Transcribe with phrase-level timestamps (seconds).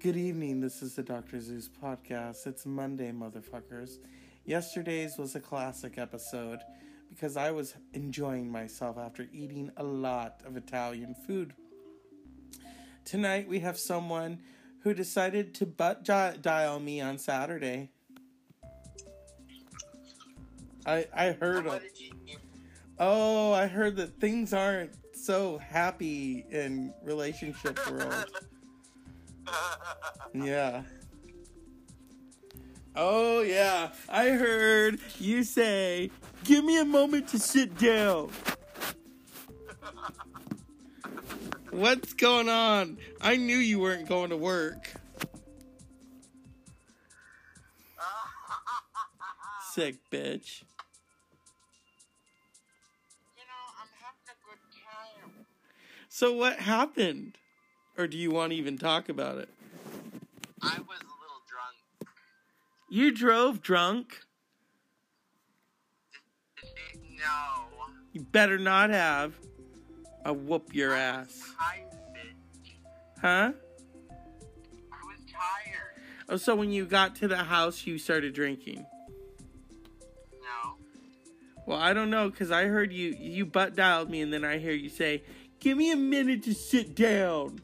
[0.00, 0.60] Good evening.
[0.60, 1.40] This is the Dr.
[1.40, 2.46] Zeus podcast.
[2.46, 3.98] It's Monday, motherfuckers.
[4.44, 6.60] Yesterday's was a classic episode
[7.08, 11.52] because I was enjoying myself after eating a lot of Italian food.
[13.04, 14.38] Tonight we have someone
[14.84, 17.90] who decided to butt dial me on Saturday.
[20.86, 21.66] I I heard
[23.00, 28.26] Oh, I heard that things aren't so happy in relationship world.
[30.34, 30.82] yeah.
[32.96, 33.90] Oh, yeah.
[34.08, 36.10] I heard you say,
[36.44, 38.30] give me a moment to sit down.
[41.70, 42.98] What's going on?
[43.20, 44.92] I knew you weren't going to work.
[49.72, 50.62] Sick bitch.
[53.36, 55.46] You know, I'm having a good time.
[56.08, 57.38] So what happened?
[57.98, 59.48] Or do you want to even talk about it?
[60.62, 62.08] I was a little drunk.
[62.88, 64.20] You drove drunk?
[67.18, 67.64] No.
[68.12, 69.34] You better not have.
[70.24, 71.42] I'll whoop your I ass.
[71.58, 71.84] Tired,
[73.20, 73.52] Huh?
[74.92, 76.00] I was tired.
[76.28, 78.86] Oh, so when you got to the house, you started drinking?
[80.34, 80.76] No.
[81.66, 84.58] Well, I don't know, because I heard you, you butt dialed me, and then I
[84.58, 85.24] hear you say,
[85.58, 87.60] Give me a minute to sit down.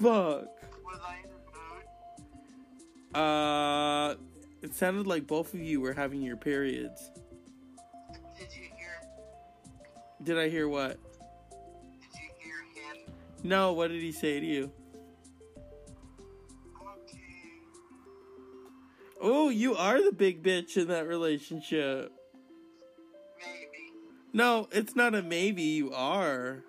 [0.00, 0.48] Fuck.
[0.84, 3.22] Was I in the mood?
[3.22, 4.14] Uh,
[4.62, 7.10] it sounded like both of you were having your periods.
[8.38, 9.00] Did you hear?
[10.22, 10.98] Did I hear what?
[12.00, 13.12] Did you hear him?
[13.42, 14.70] No, what did he say to you?
[16.82, 17.20] Okay.
[19.20, 22.12] Oh, you are the big bitch in that relationship.
[23.38, 23.92] Maybe.
[24.34, 26.64] No, it's not a maybe, you are.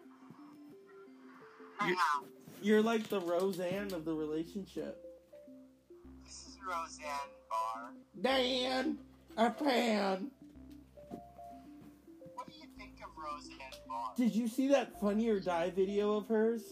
[1.86, 2.23] You- How?
[2.61, 5.03] You're like the Roseanne of the relationship.
[6.25, 7.08] This is Roseanne
[7.49, 7.94] Barr.
[8.22, 8.97] Dan,
[9.38, 10.31] a pan.
[12.33, 14.11] What do you think of Roseanne Barr?
[14.17, 16.64] Did you see that funny or die video of hers?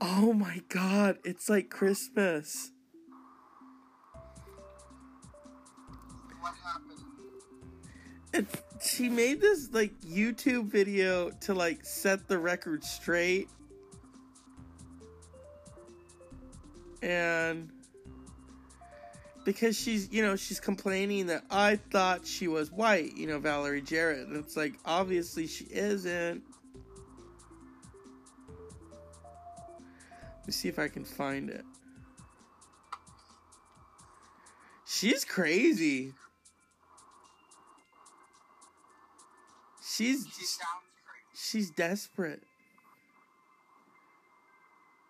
[0.00, 2.72] Oh my god, it's like Christmas.
[6.40, 7.00] What happened?
[8.34, 13.48] It's she made this like YouTube video to like set the record straight.
[17.02, 17.70] And
[19.44, 23.82] because she's, you know, she's complaining that I thought she was white, you know, Valerie
[23.82, 24.26] Jarrett.
[24.26, 26.42] And it's like, obviously she isn't.
[30.38, 31.64] Let me see if I can find it.
[34.86, 36.12] She's crazy.
[39.96, 40.70] She's She sounds
[41.06, 41.34] crazy.
[41.34, 42.42] she's desperate.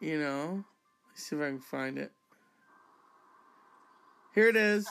[0.00, 0.64] You know?
[1.10, 2.12] Let's see if I can find it.
[4.34, 4.86] Here it is.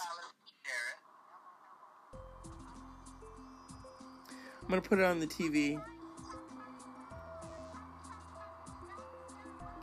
[4.64, 5.80] I'm gonna put it on the TV.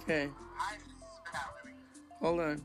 [0.03, 1.77] Okay, Hi, this is Valerie.
[2.21, 2.65] hold on.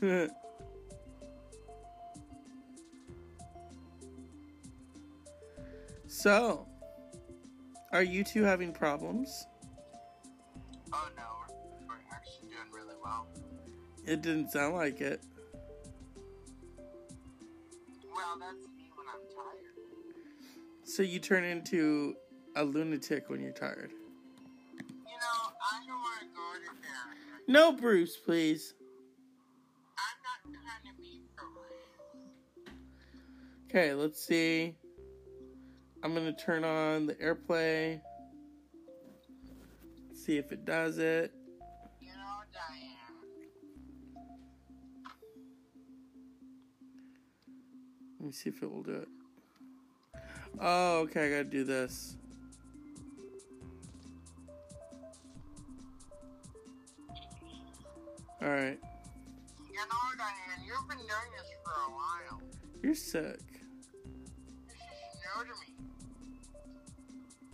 [6.06, 6.66] so,
[7.92, 9.46] are you two having problems?
[10.92, 11.54] Oh no, we're,
[11.88, 13.26] we're actually doing really well.
[14.06, 15.20] It didn't sound like it.
[18.14, 19.74] Well, that's me when I'm tired.
[20.84, 22.14] So you turn into
[22.54, 23.92] a lunatic when you're tired.
[24.78, 27.44] You know, I don't want to go to therapy.
[27.48, 28.74] No, Bruce, please.
[33.68, 34.74] Okay, let's see.
[36.02, 38.00] I'm gonna turn on the airplay.
[40.14, 41.34] See if it does it.
[42.00, 42.96] You know, Diane.
[48.18, 49.08] Let me see if it will do it.
[50.60, 52.16] Oh, okay, I gotta do this.
[58.40, 62.40] Alright, You know, Diane, you've been doing this for a while.
[62.82, 63.40] you're sick.
[65.38, 65.72] Me.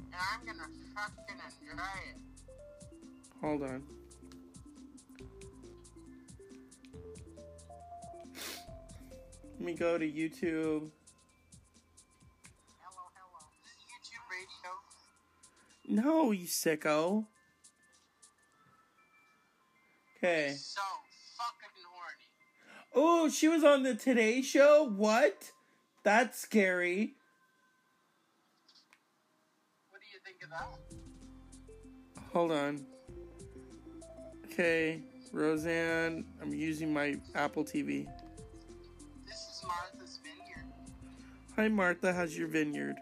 [0.06, 2.16] And I'm gonna fucking enjoy it.
[3.42, 3.82] Hold on.
[9.52, 10.90] Let me go to YouTube.
[12.80, 13.40] Hello, hello.
[13.64, 16.02] This YouTube radio.
[16.02, 17.26] No, you sicko.
[20.16, 20.54] Okay.
[20.58, 20.80] So
[21.36, 22.28] fucking horny.
[22.94, 24.84] Oh, she was on the Today Show?
[24.90, 25.52] What?
[26.02, 27.16] That's scary.
[32.34, 32.84] Hold on.
[34.46, 35.00] Okay,
[35.30, 38.08] Roseanne, I'm using my Apple TV.
[39.24, 40.66] This is Martha's Vineyard.
[41.54, 42.12] Hi, Martha.
[42.12, 42.96] How's your vineyard?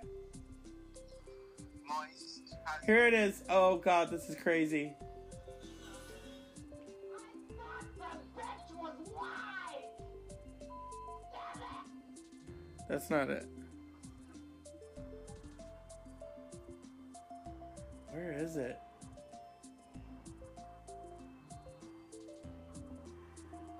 [1.88, 2.56] Moist.
[2.62, 3.42] How's Here it is.
[3.48, 4.92] Oh, God, this is crazy.
[12.86, 13.46] That's not it.
[18.10, 18.78] Where is it?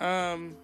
[0.02, 0.56] Um.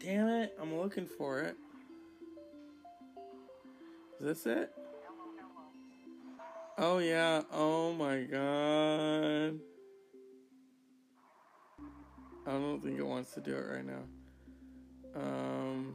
[0.00, 1.54] Damn it, I'm looking for it.
[4.18, 4.72] Is this it?
[6.78, 7.42] Oh, yeah.
[7.52, 9.60] Oh, my God.
[12.46, 15.20] I don't think it wants to do it right now.
[15.20, 15.94] Um.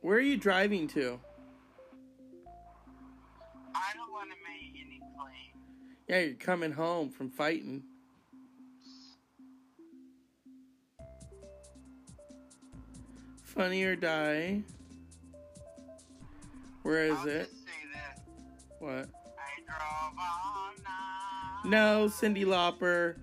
[0.00, 1.20] Where are you driving to?
[6.08, 7.82] Yeah, you're coming home from fighting.
[13.42, 14.62] Funny or die.
[16.82, 17.50] Where is I'll it?
[17.50, 18.22] Just say this.
[18.78, 18.90] What?
[18.90, 21.70] I drove all night.
[21.70, 23.16] No, Cyndi Lauper.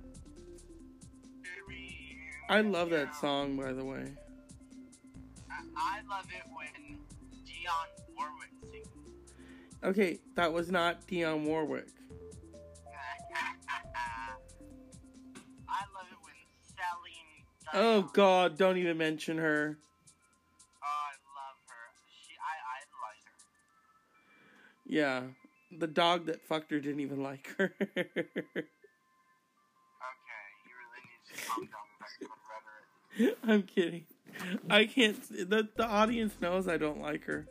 [2.47, 4.13] I love that song, by the way.
[5.75, 6.99] I, love it when
[8.15, 8.87] Warwick sings.
[9.83, 11.87] Okay, that was not Dionne Warwick.
[17.77, 19.77] Oh God, don't even mention her.
[20.81, 21.91] Oh, I love her.
[22.25, 23.33] She, I idolize her.
[24.87, 25.23] Yeah,
[25.77, 27.75] the dog that fucked her didn't even like her.
[27.77, 27.91] Okay,
[30.63, 33.37] you really need to calm down with that rhetoric.
[33.43, 34.05] I'm kidding.
[34.69, 35.49] I can't.
[35.49, 37.45] The the audience knows I don't like her.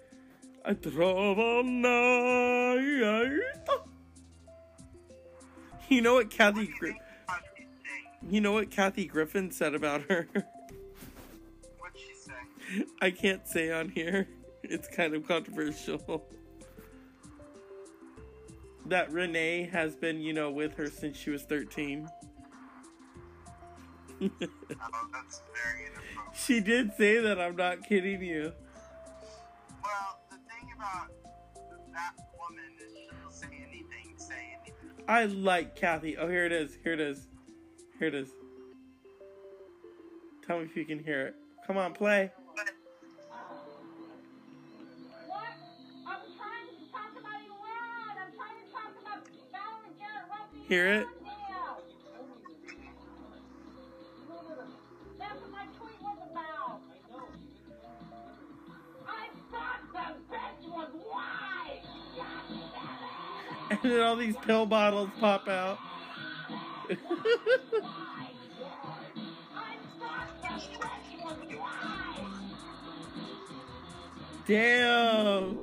[0.65, 3.45] I drove all night.
[5.91, 6.73] You know what Kathy?
[8.31, 10.27] You know what Kathy Griffin said about her?
[11.79, 12.85] What'd she say?
[13.01, 14.29] I can't say on here.
[14.63, 16.27] It's kind of controversial.
[18.87, 22.09] That Renee has been, you know, with her since she was 13.
[24.23, 24.29] Oh,
[25.13, 26.35] that's very inappropriate.
[26.35, 28.53] she did say that, I'm not kidding you.
[29.83, 31.09] Well, the thing about
[31.93, 35.05] that woman is she'll say anything, say anything.
[35.09, 36.17] I like Kathy.
[36.17, 36.79] Oh, here it is.
[36.83, 37.27] Here it is.
[37.99, 38.29] Here it is.
[40.47, 41.35] Tell me if you can hear it.
[41.67, 42.31] Come on, play.
[50.69, 51.07] Hear it?
[55.19, 56.81] That's what my tweet was about.
[59.07, 61.83] I thought the bitch was white.
[63.71, 65.79] And then all these pill bottles pop out.
[74.47, 75.59] Damn.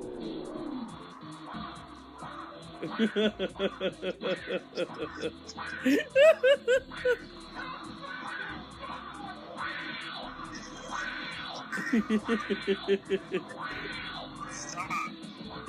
[14.50, 14.90] stop.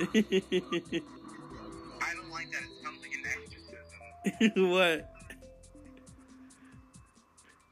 [0.00, 0.14] I
[2.12, 2.62] don't like that.
[2.62, 3.24] It sounds like an
[4.42, 4.70] exorcism.
[4.70, 5.13] what?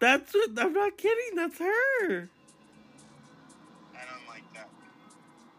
[0.03, 1.37] That's what I'm not kidding.
[1.37, 1.65] That's her.
[1.65, 2.17] I
[4.11, 4.69] don't like that.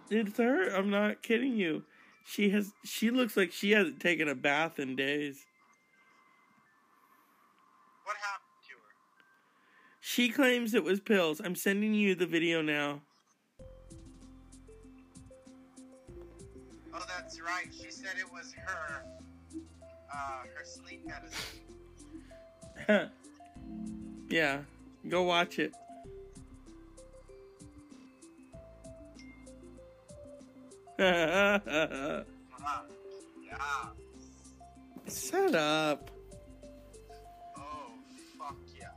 [0.10, 0.68] It's her.
[0.76, 1.84] I'm not kidding you.
[2.26, 2.74] She has.
[2.84, 5.46] She looks like she hasn't taken a bath in days.
[8.04, 8.94] What happened to her?
[10.02, 11.40] She claims it was pills.
[11.42, 13.00] I'm sending you the video now.
[16.94, 17.68] Oh, that's right.
[17.72, 19.06] She said it was her,
[20.14, 21.62] uh, her sleep medicine.
[24.34, 24.62] yeah,
[25.08, 25.74] go watch it.
[30.98, 31.60] Yeah.
[35.08, 36.10] Shut up.
[37.56, 37.62] Oh,
[38.40, 38.88] fuck yeah.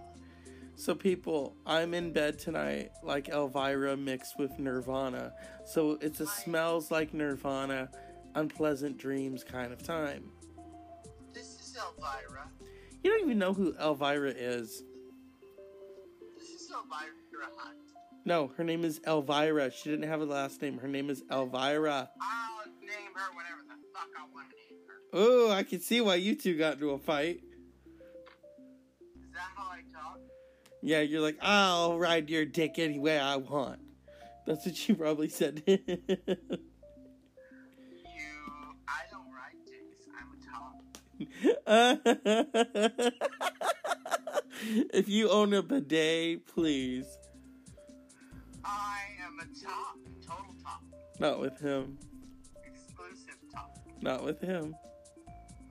[0.77, 5.35] So, people, I'm in bed tonight like Elvira mixed with Nirvana.
[5.67, 7.91] So, it's a smells like Nirvana,
[8.35, 10.31] unpleasant dreams kind of time.
[11.35, 12.49] This is Elvira.
[13.03, 14.83] You don't even know who Elvira is.
[18.27, 19.71] No, her name is Elvira.
[19.71, 20.79] She didn't have a last name.
[20.79, 22.11] Her name is Elvira.
[22.21, 24.95] I'll name her whatever the fuck I want to name her.
[25.13, 27.45] Oh, I can see why you two got into a fight.
[29.15, 30.19] Is that how I talk?
[30.83, 33.79] Yeah, you're like, I'll ride your dick any way I want.
[34.45, 35.63] That's what you probably said.
[35.69, 35.79] You,
[38.89, 40.09] I don't ride dicks.
[40.19, 40.75] I'm a top.
[44.93, 47.07] if you own a bidet, please.
[49.39, 49.99] I am a top.
[50.27, 50.83] Total top.
[51.19, 51.99] Not with him.
[52.65, 53.77] Exclusive top.
[54.01, 54.75] Not with him.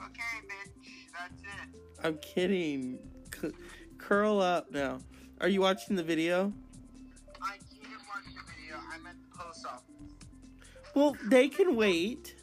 [0.01, 0.87] Okay, bitch.
[1.13, 1.81] That's it.
[2.03, 2.99] I'm kidding.
[3.41, 3.51] C-
[3.97, 4.99] curl up now.
[5.41, 6.53] Are you watching the video?
[7.41, 8.77] I can't watch the video.
[8.93, 9.83] I'm at the post office.
[10.93, 12.35] Well, they can wait.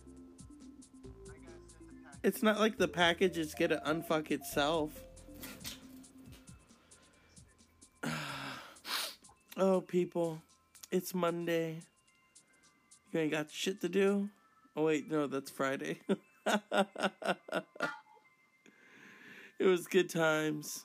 [1.05, 1.37] I gotta
[1.69, 1.89] send
[2.23, 2.29] the.
[2.29, 4.93] It's not like the package is gonna unfuck itself.
[9.57, 10.43] oh, people.
[10.93, 11.81] It's Monday.
[13.13, 14.29] You ain't got shit to do?
[14.77, 16.01] Oh, wait, no, that's Friday.
[16.47, 16.61] it
[19.61, 20.85] was good times.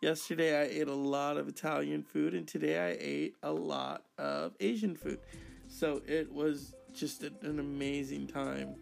[0.00, 4.52] Yesterday I ate a lot of Italian food, and today I ate a lot of
[4.60, 5.18] Asian food.
[5.66, 8.76] So it was just an amazing time.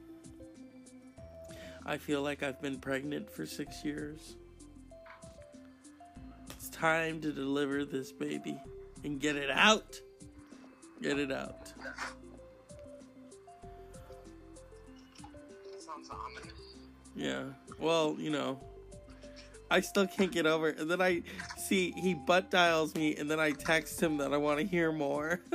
[1.87, 4.37] I feel like I've been pregnant for six years.
[6.51, 8.61] It's time to deliver this baby
[9.03, 10.03] and get it out.
[11.01, 11.73] Get it out.
[17.15, 17.45] Yeah.
[17.79, 18.61] Well, you know,
[19.71, 20.79] I still can't get over it.
[20.79, 21.23] And then I
[21.57, 24.93] see he butt dials me, and then I text him that I want to hear
[24.93, 25.41] more.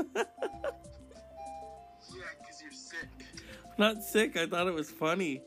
[2.16, 3.08] Yeah, because you're sick.
[3.78, 4.38] Not sick.
[4.38, 5.42] I thought it was funny.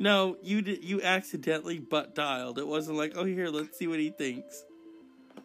[0.00, 0.82] No, you did.
[0.82, 2.58] You accidentally butt dialed.
[2.58, 4.64] It wasn't like, oh, here, let's see what he thinks.
[5.36, 5.42] It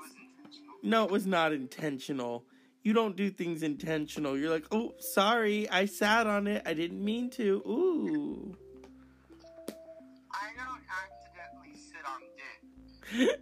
[0.00, 0.76] was intentional.
[0.82, 2.46] No, it was not intentional.
[2.82, 4.38] You don't do things intentional.
[4.38, 6.62] You're like, oh, sorry, I sat on it.
[6.64, 7.62] I didn't mean to.
[7.66, 8.56] Ooh.
[10.32, 12.22] I don't accidentally sit on
[13.18, 13.36] dick.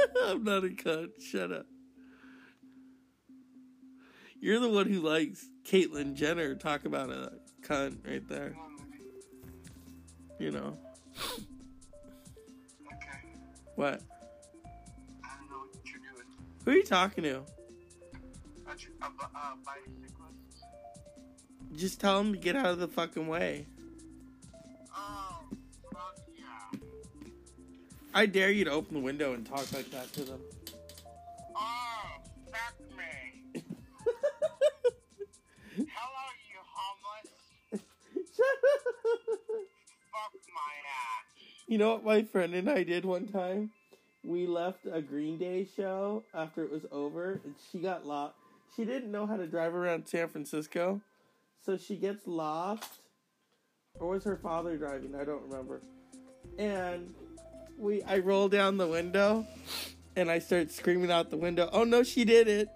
[0.24, 1.10] I'm not a cunt.
[1.20, 1.66] Shut up.
[4.40, 6.54] You're the one who likes Caitlyn Jenner.
[6.54, 8.54] Talk about a cunt right there.
[10.38, 10.78] You know.
[12.86, 13.18] Okay.
[13.74, 14.00] What?
[15.24, 16.26] I don't know what you're doing.
[16.64, 17.38] Who are you talking to?
[18.70, 20.64] A, tr- a, bu- a bicyclist?
[21.74, 23.66] Just tell him to get out of the fucking way.
[24.96, 25.40] Oh,
[25.92, 26.78] fuck yeah.
[28.14, 30.40] I dare you to open the window and talk like that to them.
[41.68, 43.70] You know what my friend and I did one time?
[44.24, 48.34] We left a Green Day show after it was over, and she got lost.
[48.74, 51.02] She didn't know how to drive around San Francisco,
[51.64, 53.00] so she gets lost.
[54.00, 55.14] Or was her father driving?
[55.14, 55.82] I don't remember.
[56.58, 57.14] And
[57.76, 59.46] we, I roll down the window,
[60.16, 61.68] and I start screaming out the window.
[61.72, 62.68] Oh no, she did it!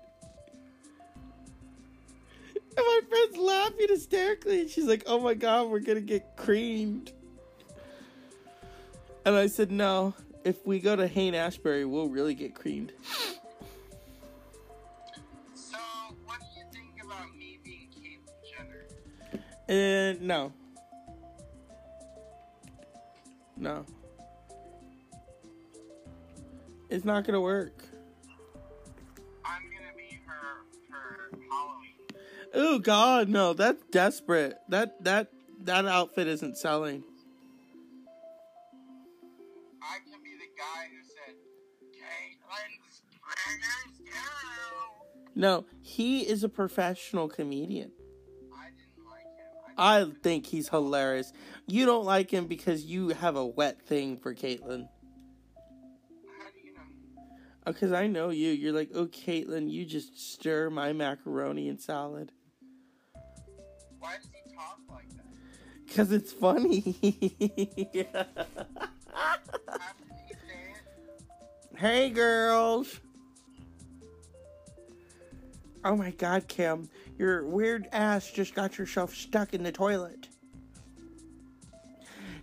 [2.55, 4.69] And my friend's laughing hysterically.
[4.69, 7.13] She's like, "Oh my god, we're gonna get creamed."
[9.25, 10.15] And I said, no,
[10.45, 12.93] if we go to Haight-Ashbury, we'll really get creamed.
[15.55, 15.79] So,
[16.25, 18.19] what do you think about me being Caitlyn
[18.51, 19.45] Jenner?
[19.69, 20.53] And no.
[23.57, 23.85] No.
[26.91, 27.85] It's not gonna work.
[29.45, 31.95] I'm gonna be her for Halloween.
[32.55, 34.59] Oh god, no, that's desperate.
[34.69, 35.29] That that
[35.61, 37.05] that outfit isn't selling.
[45.35, 47.91] No, he is a professional comedian.
[48.53, 49.75] I didn't like him.
[49.79, 51.33] I, I think he's hilarious.
[51.67, 54.89] You don't like him because you have a wet thing for Caitlyn.
[56.39, 56.81] how do you know?
[57.67, 58.51] Oh, because I know you.
[58.51, 62.33] You're like, oh, Caitlyn, you just stir my macaroni and salad.
[63.99, 65.25] Why does he talk like that?
[65.87, 66.81] Because it's funny.
[69.15, 69.37] How
[69.97, 70.75] did he say
[71.77, 73.01] hey, girls.
[75.85, 76.89] Oh my god, Kim.
[77.19, 80.29] Your weird ass just got yourself stuck in the toilet.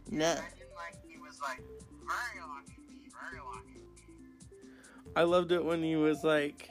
[0.10, 0.32] No.
[0.32, 1.62] I like he was like,
[2.08, 2.82] very lucky,
[3.22, 3.82] very lucky.
[5.16, 6.70] I loved it when he was like,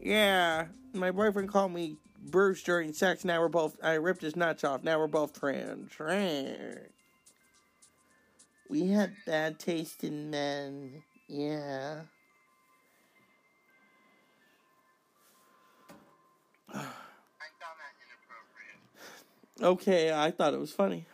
[0.00, 1.96] Yeah, my boyfriend called me
[2.30, 3.24] Bruce during sex.
[3.24, 4.82] Now we're both, I ripped his nuts off.
[4.82, 5.92] Now we're both trans.
[8.68, 11.02] We had bad taste in men.
[11.28, 12.02] Yeah.
[19.60, 21.06] Okay, I thought it was funny.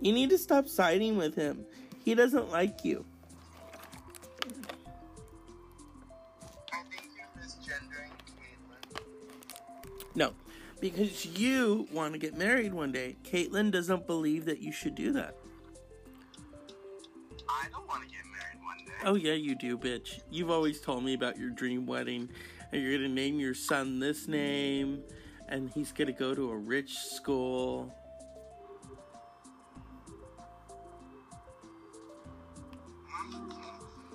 [0.00, 1.64] You need to stop siding with him.
[2.04, 3.04] He doesn't like you.
[6.72, 9.00] I think you're misgendering Caitlyn.
[10.14, 10.34] No,
[10.80, 13.16] because you want to get married one day.
[13.24, 15.34] Caitlyn doesn't believe that you should do that.
[17.48, 18.92] I don't want to get married one day.
[19.04, 20.20] Oh, yeah, you do, bitch.
[20.30, 22.28] You've always told me about your dream wedding,
[22.72, 25.02] and you're to name your son this name,
[25.48, 27.94] and he's to go to a rich school.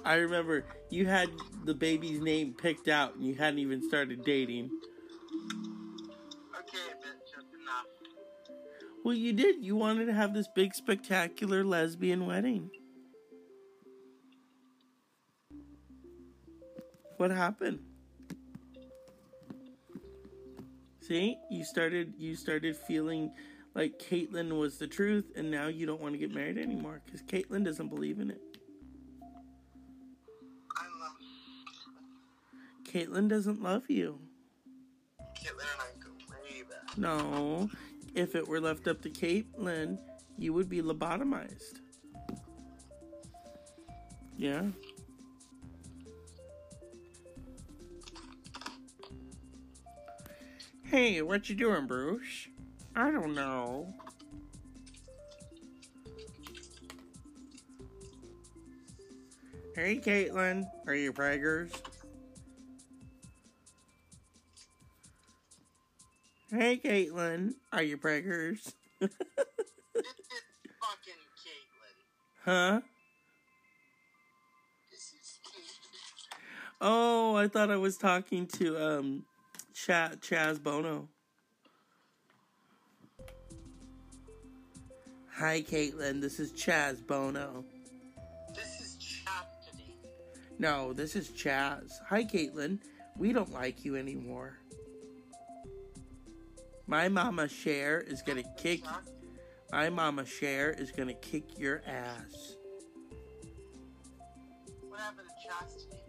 [0.03, 1.29] I remember you had
[1.63, 4.69] the baby's name picked out, and you hadn't even started dating.
[6.59, 7.85] Okay, that's enough.
[9.03, 9.63] Well, you did.
[9.63, 12.71] You wanted to have this big, spectacular lesbian wedding.
[17.17, 17.90] What happened?
[21.01, 23.31] See, you started you started feeling
[23.73, 27.21] like Caitlyn was the truth, and now you don't want to get married anymore because
[27.23, 28.41] Caitlyn doesn't believe in it.
[30.77, 31.15] I love
[32.83, 34.19] Caitlyn doesn't love you.
[35.19, 36.97] Caitlyn and I go way back.
[36.97, 37.69] No,
[38.13, 39.97] if it were left up to Caitlyn,
[40.37, 41.79] you would be lobotomized.
[44.37, 44.63] Yeah.
[50.91, 52.49] Hey, what you doing, Bruce?
[52.97, 53.93] I don't know.
[59.73, 61.71] Hey, Caitlyn, are you preggers?
[66.49, 68.73] Hey, Caitlyn, are you preggers?
[68.99, 69.11] This
[69.95, 70.03] is
[70.81, 71.95] fucking Caitlyn.
[72.43, 72.81] huh?
[74.91, 76.81] This is Caitlyn.
[76.81, 79.23] Oh, I thought I was talking to um,
[79.85, 81.09] Cha- Chaz Bono.
[85.33, 86.21] Hi, Caitlyn.
[86.21, 87.65] This is Chaz Bono.
[88.53, 89.95] This is Chastity.
[90.59, 91.93] No, this is Chaz.
[92.07, 92.77] Hi, Caitlyn.
[93.17, 94.59] We don't like you anymore.
[96.85, 98.83] My mama Cher is gonna kick.
[99.71, 102.55] My mama Cher is gonna kick your ass.
[104.87, 106.03] What happened to Chastity?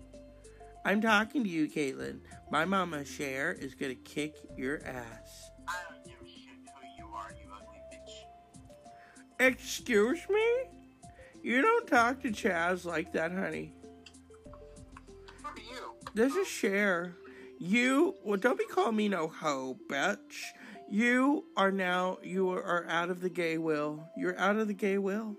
[0.85, 2.19] I'm talking to you, Caitlyn.
[2.53, 5.51] My mama Cher is gonna kick your ass.
[5.67, 9.47] I don't give a shit who you are, you ugly bitch.
[9.53, 10.47] Excuse me?
[11.43, 13.73] You don't talk to Chaz like that, honey.
[15.43, 15.95] Who are you?
[16.13, 17.17] This is Cher.
[17.59, 20.43] You, well, don't be calling me no hoe, bitch.
[20.91, 24.07] You are now, you are out of the gay will.
[24.15, 25.39] You're out of the gay will.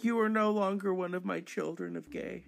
[0.00, 2.46] You are no longer one of my children of gay.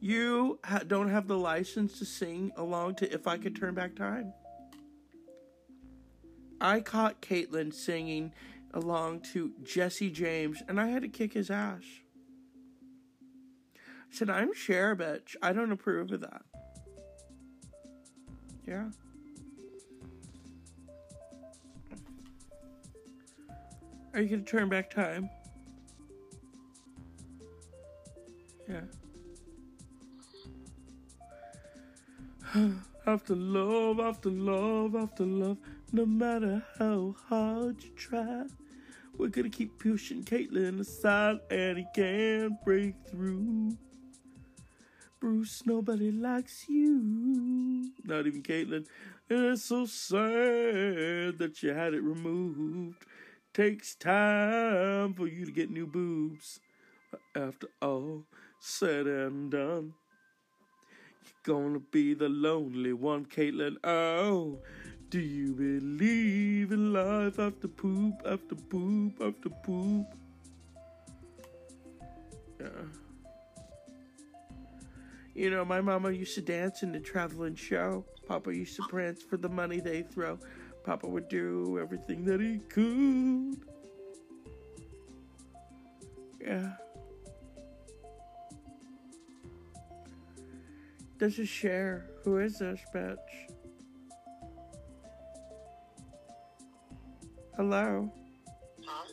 [0.00, 4.32] You don't have the license to sing along to If I Could Turn Back Time.
[6.58, 8.32] I caught Caitlyn singing
[8.72, 11.82] along to Jesse James, and I had to kick his ass.
[13.76, 15.36] I said, I'm Cher, bitch.
[15.42, 16.42] I don't approve of that.
[18.66, 18.90] Yeah.
[24.14, 25.30] Are you going to turn back time?
[28.68, 28.80] Yeah.
[33.06, 35.58] after love, after love, after love,
[35.92, 38.44] no matter how hard you try,
[39.16, 43.76] we're gonna keep pushing Caitlyn aside and he can't break through.
[45.20, 47.92] Bruce, nobody likes you.
[48.04, 48.86] Not even Caitlyn.
[49.28, 53.04] And it's so sad that you had it removed.
[53.52, 56.60] Takes time for you to get new boobs.
[57.36, 58.24] After all
[58.58, 59.94] said and done,
[61.42, 63.76] gonna be the lonely one, Caitlyn.
[63.84, 64.58] Oh,
[65.08, 70.06] do you believe in life after poop, after poop, after poop?
[72.60, 72.68] Yeah.
[75.34, 78.04] You know, my mama used to dance in the traveling show.
[78.26, 80.38] Papa used to prance for the money they throw.
[80.84, 83.60] Papa would do everything that he could.
[86.40, 86.72] Yeah.
[91.20, 92.06] This is Cher.
[92.24, 93.18] Who is this bitch?
[97.54, 98.10] Hello?
[98.82, 99.12] Huh?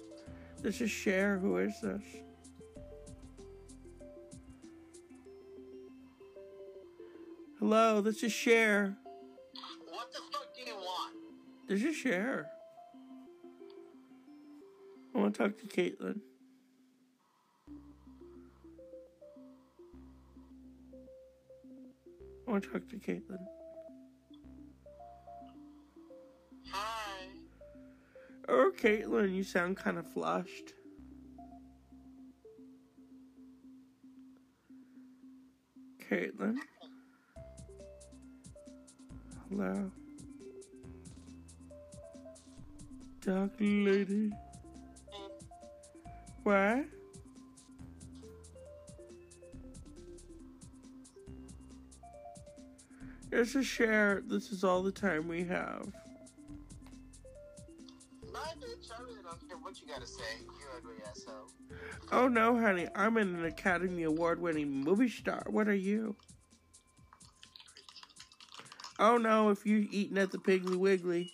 [0.61, 1.37] This is Cher.
[1.37, 2.01] Who is this?
[7.59, 8.95] Hello, this is Cher.
[9.89, 11.13] What the fuck do you want?
[11.67, 12.47] This is Cher.
[15.13, 16.21] I want to talk to Caitlyn.
[22.47, 23.45] I want to talk to Caitlyn.
[26.71, 27.27] Hi.
[28.47, 30.73] Oh, Caitlyn, you sound kind of flushed.
[36.09, 36.55] Caitlyn?
[39.49, 39.91] Hello?
[43.19, 44.31] Dark lady?
[44.31, 45.31] Mm.
[46.43, 46.85] What?
[53.37, 54.23] It's a share.
[54.25, 55.85] This is all the time we have.
[58.33, 61.47] My bitch, I really don't care what you gotta say, you ugly asshole.
[62.11, 65.45] Oh no, honey, I'm an Academy Award winning movie star.
[65.51, 66.15] What are you?
[68.97, 71.31] Oh no, if you're eating at the Piggly Wiggly.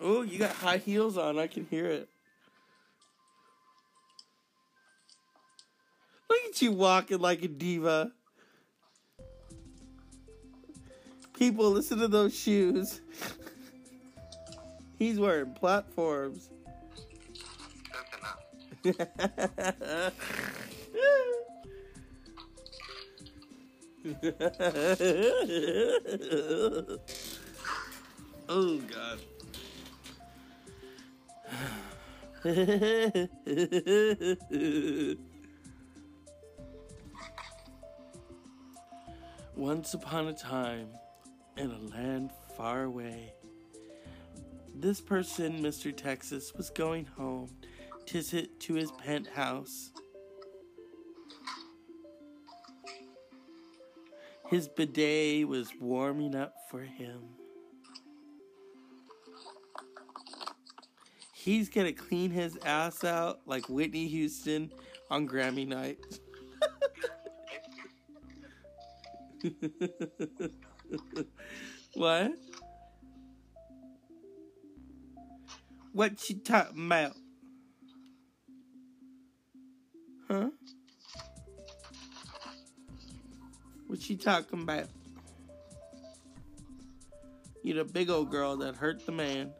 [0.00, 1.38] Oh, you got high heels on.
[1.38, 2.08] I can hear it.
[6.60, 8.12] At you walking like a diva.
[11.38, 13.00] People, listen to those shoes.
[14.98, 16.50] He's wearing platforms.
[28.52, 29.20] Oh god.
[39.60, 40.88] Once upon a time,
[41.58, 43.30] in a land far away,
[44.74, 45.94] this person, Mr.
[45.94, 47.50] Texas, was going home
[48.06, 49.90] to sit to his penthouse.
[54.48, 57.20] His bidet was warming up for him.
[61.34, 64.72] He's gonna clean his ass out like Whitney Houston
[65.10, 65.98] on Grammy night.
[71.94, 72.32] what?
[75.92, 77.12] What you talking about?
[80.28, 80.50] Huh?
[83.86, 84.86] What you talking about?
[87.62, 89.52] You the big old girl that hurt the man.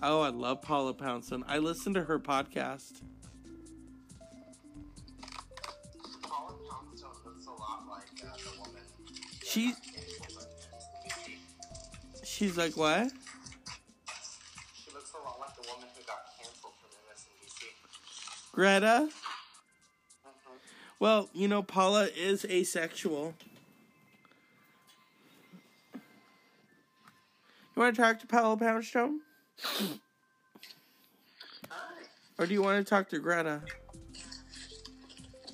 [0.00, 1.44] Oh, I love Paula Poundstone.
[1.48, 3.02] I listen to her podcast.
[9.48, 9.72] She
[12.22, 13.10] she's like what?
[14.74, 18.52] She looks a lot like the woman who got canceled from MSNBC.
[18.52, 19.08] Greta?
[19.08, 20.52] Mm-hmm.
[21.00, 23.32] Well, you know, Paula is asexual.
[25.94, 26.00] You
[27.74, 29.20] want to talk to Paula Poundstone?
[31.70, 31.78] Hi.
[32.36, 33.62] Or do you want to talk to Greta?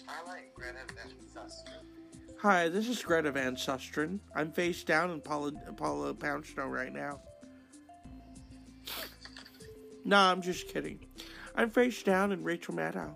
[0.09, 0.94] I like Greta.
[2.45, 4.19] Hi, this is Greta Van Susteren.
[4.35, 7.23] I'm face down in Paula, Paula Poundstone right now.
[10.05, 11.07] Nah, I'm just kidding.
[11.57, 13.15] I'm face down in Rachel Maddow.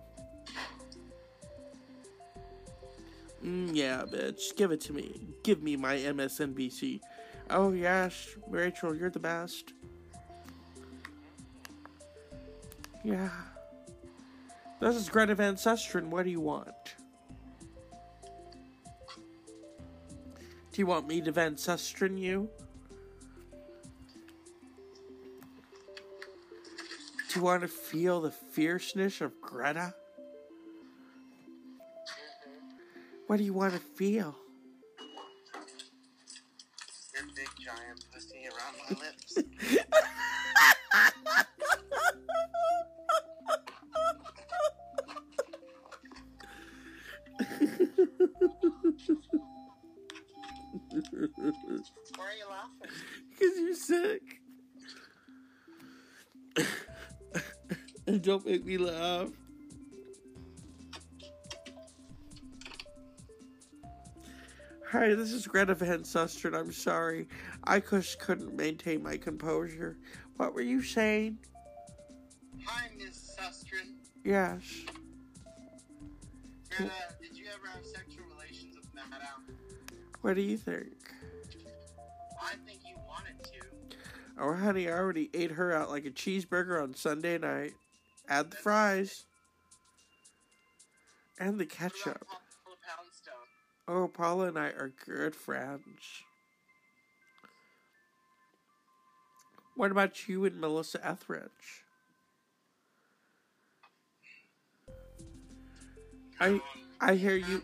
[3.45, 4.57] Mm, yeah, bitch.
[4.57, 5.29] Give it to me.
[5.43, 7.03] Give me my MSNBC.
[7.51, 9.75] Oh, yes, Rachel, you're the best.
[13.05, 13.29] Yeah.
[14.81, 16.07] This is Greta Van Susteren.
[16.07, 16.95] What do you want?
[20.79, 22.49] Do you want me to Van Susteren you?
[27.29, 29.93] Do you want to feel the fierceness of Greta?
[33.27, 34.37] What do you want to feel?
[37.13, 39.37] Your big giant pussy around my lips.
[51.19, 52.91] Why are you laughing?
[53.31, 54.41] Because you're sick.
[58.07, 59.31] and Don't make me laugh.
[64.93, 66.59] Hi, this is Greta Van Susteren.
[66.59, 67.27] I'm sorry.
[67.65, 69.99] I just couldn't maintain my composure.
[70.37, 71.39] What were you saying?
[72.65, 73.95] Hi, Miss Susteren.
[74.25, 74.63] Yes.
[76.71, 79.57] Greta, did you ever have sexual relations with Madame?
[80.23, 81.08] What do you think?
[84.41, 87.73] Oh, honey, I already ate her out like a cheeseburger on Sunday night.
[88.29, 89.25] Add the fries.
[91.41, 92.23] And the ketchup.
[92.23, 93.35] about Paula Poundstone?
[93.89, 95.83] Oh, Paula and I are good friends.
[99.77, 101.85] What about you and Melissa Etheridge?
[106.41, 106.61] I
[107.01, 107.63] I hear you.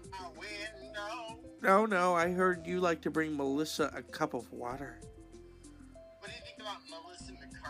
[1.62, 5.00] No, no, I heard you like to bring Melissa a cup of water.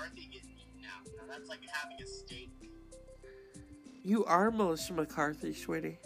[0.05, 1.07] McCarthy getting eaten out?
[1.17, 2.51] Now that's like having a steak.
[4.03, 5.99] You are Melissa McCarthy, sweetie.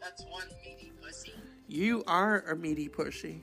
[0.00, 1.34] That's one meaty pussy.
[1.66, 3.42] You are a meaty pussy.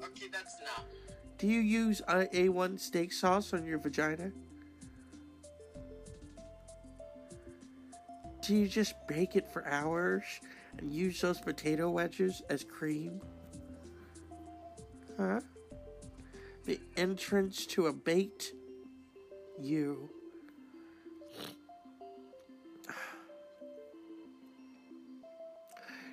[0.00, 0.84] Okay, that's not.
[1.38, 4.30] Do you use a A1 steak sauce on your vagina?
[8.42, 10.22] Do you just bake it for hours
[10.78, 13.20] and use those potato wedges as cream?
[15.18, 15.40] Huh?
[16.64, 18.52] The entrance to a baked
[19.60, 20.10] you.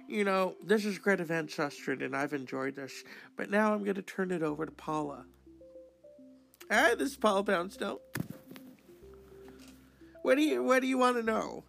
[0.08, 3.04] You know, this is Greta Van Susteren, and I've enjoyed this.
[3.36, 5.26] But now I'm going to turn it over to Paula.
[6.70, 7.98] Hi, this is Paula Poundstone.
[10.22, 11.64] What do you What do you want to know?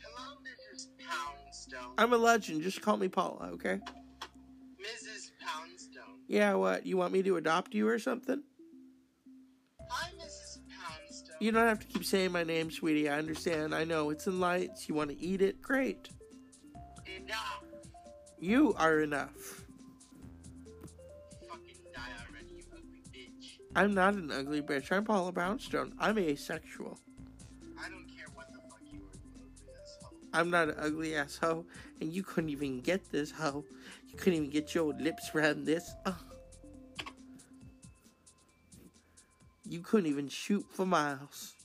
[0.00, 0.86] Hello, Mrs.
[0.98, 1.94] Poundstone.
[1.98, 2.62] I'm a legend.
[2.62, 3.80] Just call me Paula, okay?
[4.80, 5.30] Mrs.
[5.44, 6.20] Poundstone.
[6.28, 6.54] Yeah.
[6.54, 6.86] What?
[6.86, 8.42] You want me to adopt you or something?
[11.44, 11.52] Hi, Mrs.
[11.52, 11.52] Poundstone.
[11.52, 13.08] You don't have to keep saying my name, sweetie.
[13.08, 13.74] I understand.
[13.74, 14.88] I know it's in lights.
[14.88, 15.60] You want to eat it?
[15.60, 16.08] Great.
[17.16, 17.64] Enough.
[18.38, 19.64] You are enough.
[21.48, 23.58] Fucking die already, you ugly bitch.
[23.76, 24.90] I'm not an ugly bitch.
[24.90, 25.94] I'm Paula Brownstone.
[25.98, 26.98] I'm asexual.
[27.78, 29.16] I don't care what the fuck you are,
[29.56, 30.18] you asshole.
[30.32, 31.66] I'm not an ugly ass hoe,
[32.00, 33.64] and you couldn't even get this hoe.
[34.08, 35.94] You couldn't even get your lips around this.
[36.06, 36.14] Ugh.
[39.74, 41.56] You couldn't even shoot for miles.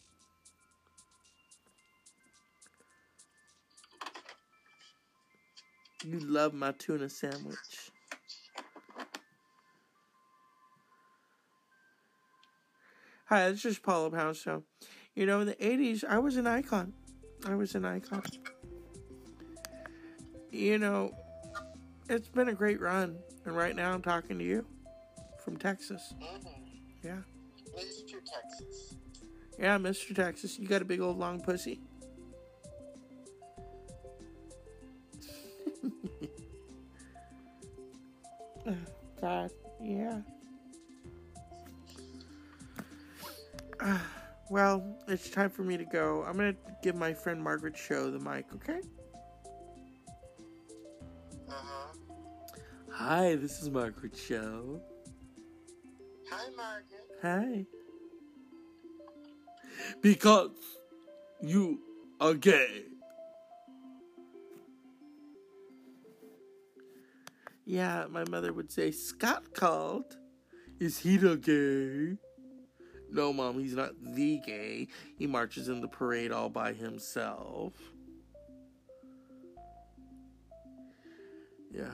[6.03, 7.91] You love my tuna sandwich.
[13.25, 14.63] Hi, this is Paula Poundstone.
[15.13, 16.93] You know, in the 80s, I was an icon.
[17.45, 18.23] I was an icon.
[20.49, 21.11] You know,
[22.09, 23.19] it's been a great run.
[23.45, 24.65] And right now I'm talking to you
[25.45, 26.15] from Texas.
[26.19, 27.05] Mm-hmm.
[27.05, 27.19] Yeah.
[27.79, 28.23] Mr.
[28.25, 28.95] Texas.
[29.57, 30.15] Yeah, Mr.
[30.15, 31.79] Texas, you got a big old long pussy.
[39.21, 40.21] God, yeah.
[44.49, 46.23] well, it's time for me to go.
[46.27, 48.81] I'm gonna give my friend Margaret Cho the mic, okay?
[51.49, 51.93] Uh-huh.
[52.91, 54.81] Hi, this is Margaret Cho.
[56.29, 56.98] Hi, Margaret.
[57.21, 57.65] Hi.
[60.01, 60.51] Because
[61.41, 61.79] you
[62.21, 62.83] are gay.
[67.65, 70.17] Yeah, my mother would say, Scott called.
[70.79, 72.17] Is he the gay?
[73.11, 74.87] No, Mom, he's not the gay.
[75.17, 77.73] He marches in the parade all by himself.
[81.71, 81.91] Yeah.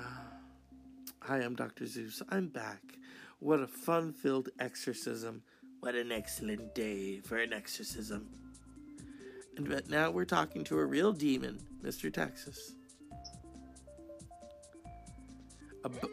[1.22, 1.88] Hi, I'm Dr.
[1.88, 2.22] Zeus.
[2.30, 2.82] I'm back.
[3.46, 5.44] What a fun filled exorcism.
[5.82, 8.28] What an excellent day for an exorcism.
[9.56, 12.12] And but now we're talking to a real demon, Mr.
[12.12, 12.74] Texas.
[15.84, 16.10] A bu-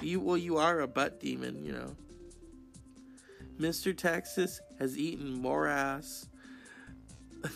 [0.00, 1.96] you well, you are a butt demon, you know.
[3.58, 3.94] Mr.
[3.94, 6.28] Texas has eaten more ass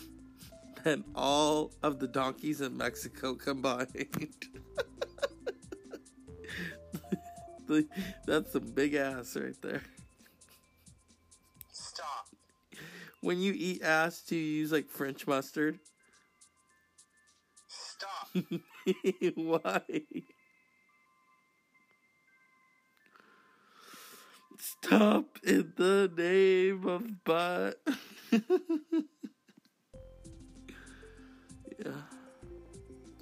[0.83, 3.87] than all of the donkeys in Mexico combined.
[8.25, 9.81] That's some big ass right there.
[11.71, 12.27] Stop.
[13.21, 15.79] When you eat ass, do you use like French mustard?
[17.67, 18.29] Stop.
[19.35, 19.81] Why?
[24.59, 27.79] Stop in the name of butt.
[28.31, 28.39] yeah.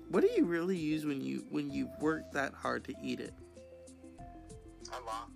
[0.10, 3.34] What do you really use when you when you work that hard to eat it?
[4.91, 5.30] A lot.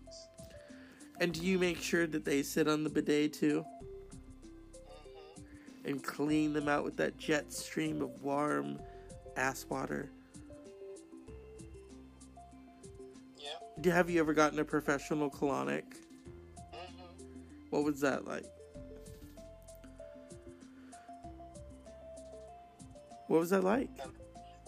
[1.20, 3.66] And do you make sure that they sit on the bidet too?
[4.86, 5.88] Mm-hmm.
[5.88, 8.80] and clean them out with that jet stream of warm
[9.38, 10.10] ass water.
[13.38, 13.94] Yeah.
[13.94, 15.84] Have you ever gotten a professional colonic?
[16.74, 17.26] Mm-hmm.
[17.70, 18.46] What was that like?
[23.28, 23.90] What was that like?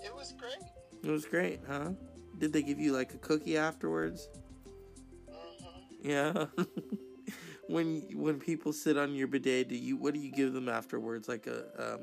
[0.03, 0.63] It was great.
[1.03, 1.91] It was great, huh?
[2.39, 4.29] Did they give you like a cookie afterwards?
[6.03, 6.09] Mm-hmm.
[6.09, 6.45] Yeah.
[7.67, 11.27] when when people sit on your bidet, do you what do you give them afterwards?
[11.27, 11.99] Like a um,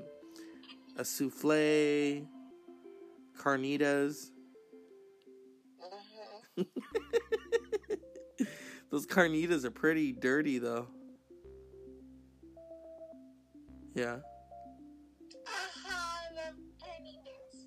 [0.96, 2.26] a souffle,
[3.36, 4.32] carnitas.
[6.56, 6.66] Mhm.
[8.90, 10.88] Those carnitas are pretty dirty, though.
[13.94, 14.16] Yeah.
[15.46, 17.66] Uh-huh, I love carnitas.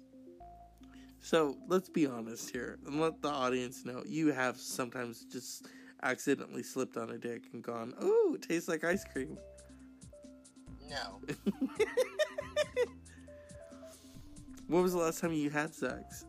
[1.19, 5.67] So let's be honest here and let the audience know you have sometimes just
[6.03, 9.37] accidentally slipped on a dick and gone, "Ooh, it tastes like ice cream."
[10.89, 11.19] No.
[14.67, 16.25] when was the last time you had sex?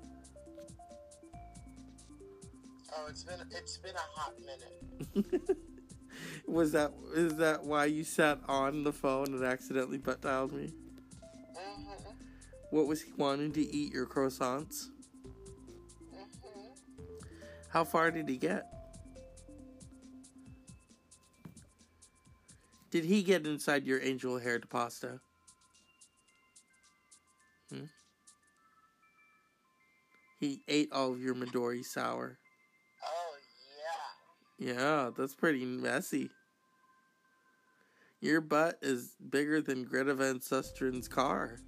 [2.96, 5.56] Oh, it's been it's been a hot minute.
[6.46, 10.72] was that is that why you sat on the phone and accidentally butt dialed me?
[11.54, 12.14] Mhm.
[12.70, 14.88] What was he wanting to eat your croissants?
[16.12, 16.76] Mhm.
[17.68, 18.77] How far did he get?
[22.90, 25.20] Did he get inside your angel haired pasta?
[27.70, 27.84] Hmm?
[30.40, 32.38] He ate all of your Midori sour.
[33.04, 33.36] Oh
[34.58, 34.74] yeah.
[34.74, 36.30] Yeah, that's pretty messy.
[38.20, 41.60] Your butt is bigger than Greta Van Susteren's car.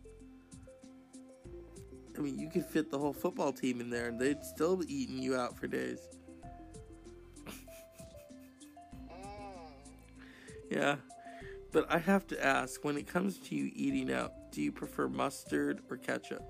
[2.17, 4.93] I mean, you could fit the whole football team in there and they'd still be
[4.93, 6.01] eating you out for days.
[10.71, 10.97] Yeah.
[11.73, 15.09] But I have to ask when it comes to you eating out, do you prefer
[15.09, 16.43] mustard or ketchup?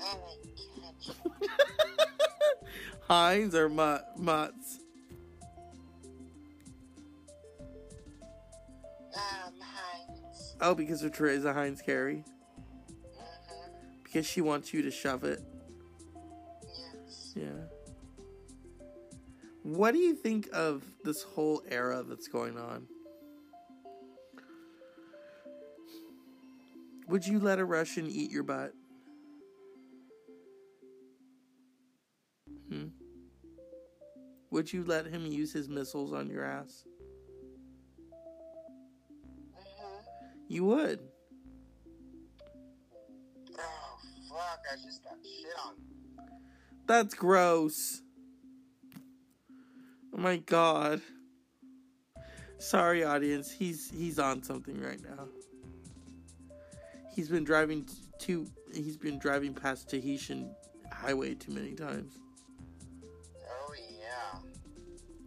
[0.00, 1.32] I like ketchup.
[3.08, 4.78] Heinz or Mut- Mutts?
[9.14, 10.56] Um, Heinz.
[10.60, 12.24] Oh, because of Teresa Heinz Kerry?
[13.16, 14.02] Mhm.
[14.04, 15.40] Because she wants you to shove it?
[16.62, 17.32] Yes.
[17.36, 17.48] Yeah.
[19.64, 22.86] What do you think of this whole era that's going on?
[27.08, 28.74] Would you let a Russian eat your butt?
[32.68, 32.88] Hmm?
[34.50, 36.84] Would you let him use his missiles on your ass?
[39.56, 40.04] Mhm.
[40.46, 41.00] You would.
[43.58, 43.98] Oh
[44.28, 44.60] fuck!
[44.70, 46.28] I just got shit on.
[46.86, 48.03] That's gross.
[50.14, 51.00] Oh my god.
[52.58, 55.26] Sorry audience, he's he's on something right now.
[57.14, 60.54] He's been driving t- too he's been driving past Tahitian
[60.92, 62.18] highway too many times.
[63.48, 64.38] Oh yeah.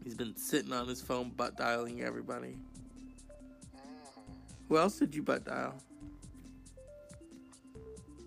[0.04, 2.58] He's been sitting on his phone butt dialing everybody.
[3.76, 3.82] Mm.
[4.70, 5.76] Who else did you butt dial?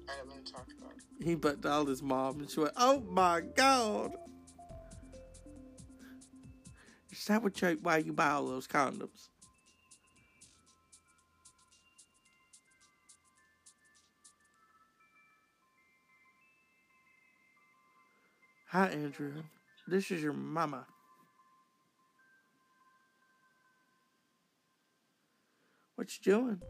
[0.09, 0.12] I
[0.44, 1.25] to talk about it.
[1.25, 4.16] He butt dialed his mom and she went, Oh my god.
[7.31, 9.29] That what you, why you buy all those condoms?
[18.71, 19.33] Hi, Andrew.
[19.87, 20.87] This is your mama.
[25.95, 26.61] What you doing?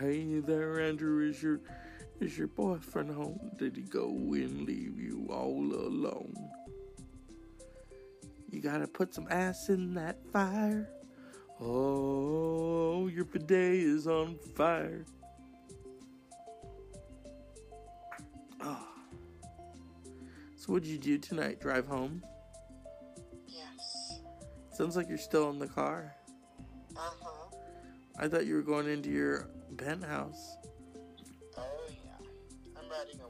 [0.00, 1.28] Hey there, Andrew.
[1.28, 1.60] Is your
[2.20, 3.40] is your boyfriend home?
[3.56, 6.34] Did he go and leave you all alone?
[8.50, 10.88] You gotta put some ass in that fire.
[11.60, 15.04] Oh, your bidet is on fire.
[18.60, 18.88] Oh.
[20.56, 21.60] So what'd you do tonight?
[21.60, 22.22] Drive home?
[23.46, 24.20] Yes.
[24.72, 26.14] Sounds like you're still in the car.
[26.96, 27.56] Uh huh.
[28.18, 30.56] I thought you were going into your penthouse.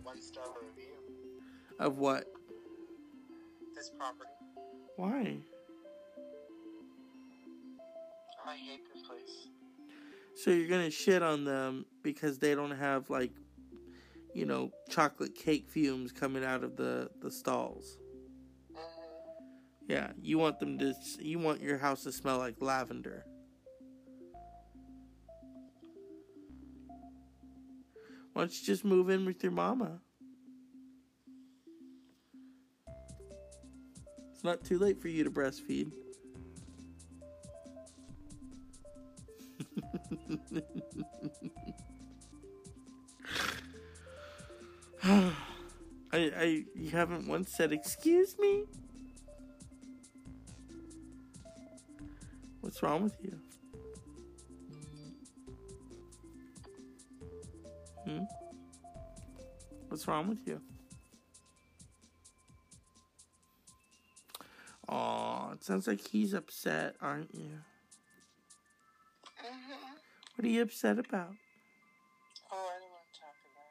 [0.05, 0.11] Yeah.
[0.11, 0.95] I'm writing a one-star review.
[1.79, 2.25] Of what?
[3.75, 4.31] This property.
[4.97, 5.39] Why?
[8.47, 9.49] I hate this place.
[10.35, 13.33] So you're gonna shit on them because they don't have like,
[14.35, 17.99] you know, chocolate cake fumes coming out of the the stalls.
[18.73, 18.77] Mhm.
[19.89, 20.95] Yeah, you want them to.
[21.19, 23.25] You want your house to smell like lavender.
[28.33, 30.01] Why don't you just move in with your mama?
[34.33, 35.93] It's not too late for you to breastfeed.
[45.03, 45.33] I,
[46.13, 48.65] I, you haven't once said, "Excuse me."
[52.61, 53.39] What's wrong with you?
[58.05, 58.25] Hmm?
[59.89, 60.61] What's wrong with you?
[64.89, 67.61] Aw, it sounds like he's upset, aren't you?
[69.45, 69.99] Mhm.
[70.37, 71.35] What are you upset about?
[72.51, 73.71] Oh, I don't want to talk about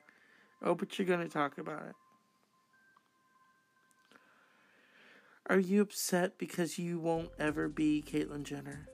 [0.64, 0.68] it.
[0.70, 1.96] Oh, but you're going to talk about it.
[5.48, 8.88] Are you upset because you won't ever be Caitlyn Jenner?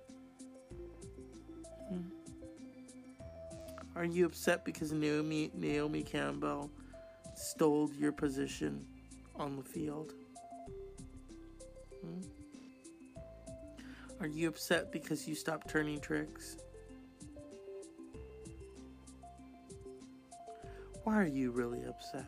[3.95, 6.69] Are you upset because Naomi Naomi Campbell
[7.33, 8.85] stole your position
[9.35, 10.13] on the field?
[12.01, 12.21] Hmm?
[14.19, 16.57] Are you upset because you stopped turning tricks?
[21.03, 22.25] Why are you really upset?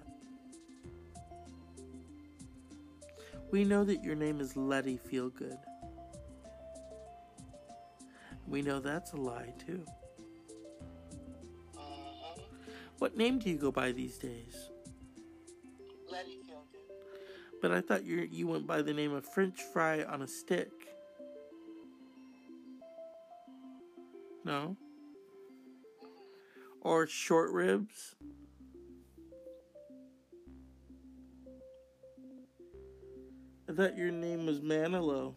[3.51, 5.57] We know that your name is Letty Feelgood.
[8.47, 9.86] We know that's a lie, too.
[13.08, 14.70] What name do you go by these days?
[16.12, 16.58] Letty good.
[17.62, 20.74] But I thought you you went by the name of French fry on a stick.
[24.43, 24.76] No?
[26.03, 26.08] Mm-hmm.
[26.82, 28.16] Or short ribs?
[33.70, 35.36] I thought your name was Manilow.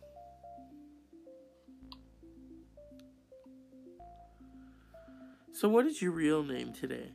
[5.53, 7.13] So what is your real name today?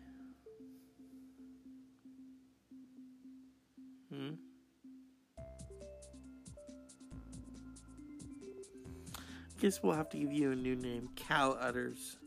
[9.66, 12.18] Guess we'll have to give you a new name, Cal Utters.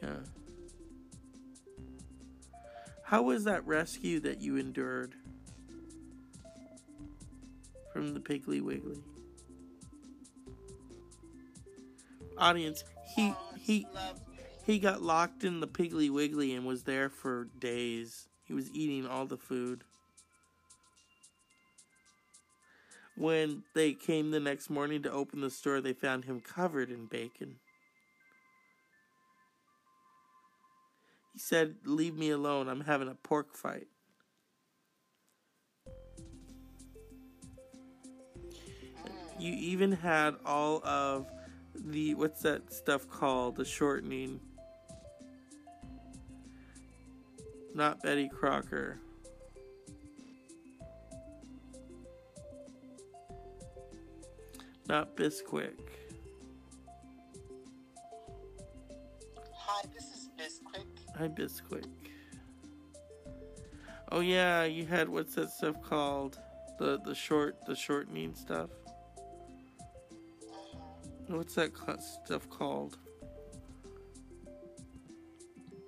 [0.00, 0.10] Yeah.
[3.02, 5.16] How was that rescue that you endured
[7.92, 9.02] from the Piggly Wiggly?
[12.38, 12.84] Audience,
[13.16, 13.88] he Oh, he
[14.64, 18.28] he got locked in the Piggly Wiggly and was there for days.
[18.44, 19.82] He was eating all the food.
[23.16, 27.06] When they came the next morning to open the store, they found him covered in
[27.06, 27.56] bacon.
[31.32, 32.68] He said, Leave me alone.
[32.68, 33.86] I'm having a pork fight.
[39.38, 41.26] You even had all of
[41.74, 43.56] the, what's that stuff called?
[43.56, 44.40] The shortening.
[47.74, 49.00] Not Betty Crocker.
[54.88, 55.78] Not Bisquick.
[59.54, 60.84] Hi, this is Bisquick.
[61.16, 61.86] Hi, Bisquick.
[64.12, 66.38] Oh yeah, you had what's that stuff called?
[66.78, 68.68] The the short the shortening stuff.
[71.24, 71.36] Mm-hmm.
[71.36, 71.72] What's that
[72.24, 72.98] stuff called?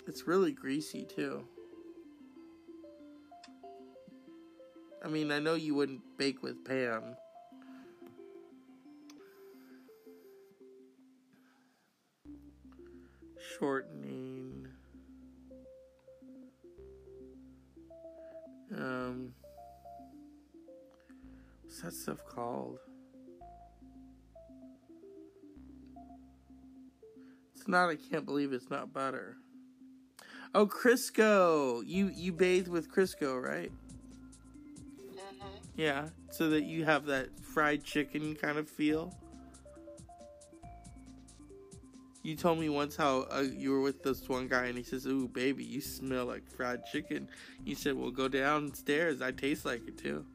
[0.06, 1.46] It's really greasy too.
[5.04, 7.16] I mean, I know you wouldn't bake with Pam.
[13.58, 14.68] Shortening.
[18.74, 19.32] Um,
[21.62, 22.78] what's that stuff called?
[27.54, 27.88] It's not.
[27.88, 29.36] I can't believe it's not butter.
[30.54, 31.82] Oh, Crisco.
[31.86, 33.72] You you bathe with Crisco, right?
[35.10, 35.46] Mm-hmm.
[35.76, 39.14] Yeah, so that you have that fried chicken kind of feel.
[42.26, 45.06] You told me once how uh, you were with this one guy and he says,
[45.06, 47.28] "Ooh, baby, you smell like fried chicken."
[47.64, 49.22] You said, "Well, go downstairs.
[49.22, 50.26] I taste like it too."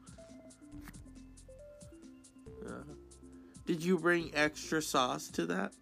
[2.66, 2.94] Uh,
[3.66, 5.74] did you bring extra sauce to that?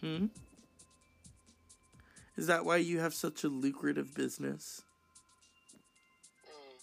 [0.00, 0.28] Hmm.
[2.38, 4.80] Is that why you have such a lucrative business?
[6.48, 6.78] Mm.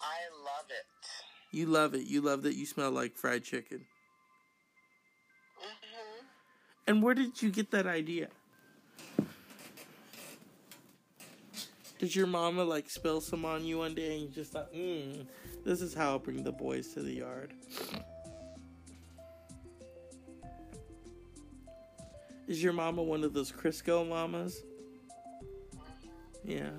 [0.00, 1.54] I love it.
[1.54, 2.06] You love it.
[2.06, 3.84] You love that you smell like fried chicken.
[6.88, 8.28] And where did you get that idea?
[11.98, 15.20] Did your mama like spill some on you one day and you just thought, hmm,
[15.66, 17.52] this is how I'll bring the boys to the yard?
[22.46, 24.62] Is your mama one of those Crisco mamas?
[26.42, 26.70] Yeah.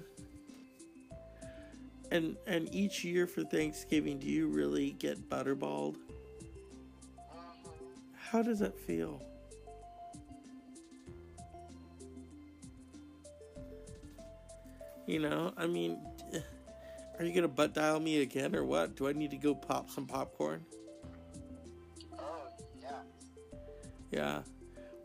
[2.11, 5.97] And and each year for Thanksgiving, do you really get butterballed?
[8.15, 9.21] How does that feel?
[15.09, 15.97] You know, I mean,
[17.17, 18.95] are you gonna butt dial me again or what?
[18.95, 20.63] Do I need to go pop some popcorn?
[22.19, 22.43] Oh,
[22.79, 22.91] yeah.
[24.11, 24.41] Yeah.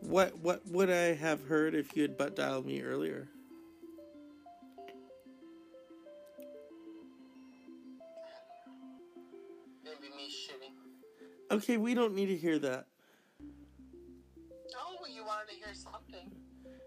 [0.01, 3.27] What what would I have heard if you had butt dialed me earlier?
[9.83, 10.75] Maybe me shitting
[11.49, 12.85] Okay, we don't need to hear that.
[14.77, 16.29] Oh, you wanted to hear something.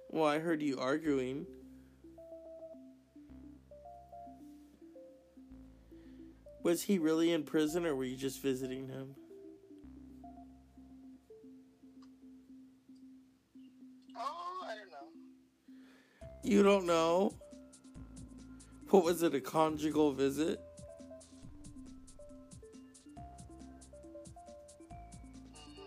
[0.08, 1.46] Well, I heard you arguing.
[6.62, 9.14] Was he really in prison or were you just visiting him?
[14.16, 15.08] Oh, I don't know.
[16.42, 17.34] You don't know?
[18.90, 20.60] What was it, a conjugal visit?
[25.54, 25.82] hmm